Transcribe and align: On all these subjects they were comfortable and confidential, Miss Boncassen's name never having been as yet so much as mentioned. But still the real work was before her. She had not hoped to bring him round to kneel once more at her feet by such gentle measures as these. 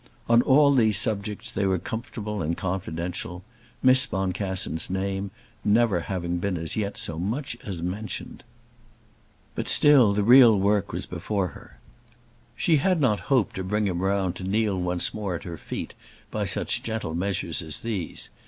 On 0.27 0.41
all 0.41 0.73
these 0.73 0.97
subjects 0.97 1.51
they 1.51 1.67
were 1.67 1.77
comfortable 1.77 2.41
and 2.41 2.57
confidential, 2.57 3.43
Miss 3.83 4.07
Boncassen's 4.07 4.89
name 4.89 5.29
never 5.63 5.99
having 5.99 6.37
been 6.39 6.57
as 6.57 6.75
yet 6.75 6.97
so 6.97 7.19
much 7.19 7.55
as 7.63 7.83
mentioned. 7.83 8.43
But 9.53 9.69
still 9.69 10.13
the 10.13 10.23
real 10.23 10.57
work 10.59 10.91
was 10.91 11.05
before 11.05 11.49
her. 11.49 11.77
She 12.55 12.77
had 12.77 12.99
not 12.99 13.19
hoped 13.29 13.55
to 13.57 13.63
bring 13.63 13.85
him 13.85 13.99
round 14.01 14.35
to 14.37 14.43
kneel 14.43 14.81
once 14.81 15.13
more 15.13 15.35
at 15.35 15.43
her 15.43 15.55
feet 15.55 15.93
by 16.31 16.45
such 16.45 16.81
gentle 16.81 17.13
measures 17.13 17.61
as 17.61 17.81
these. 17.81 18.31